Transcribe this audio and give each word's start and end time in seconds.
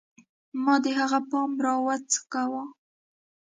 ما 0.63 0.75
د 0.83 0.85
هغه 0.99 1.19
پام 1.29 1.51
راوڅکاوه 1.65 2.63